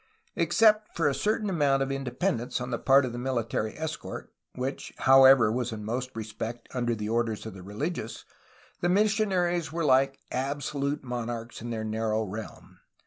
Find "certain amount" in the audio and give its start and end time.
1.13-1.83